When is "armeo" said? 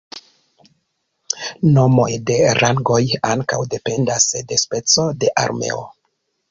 5.49-5.89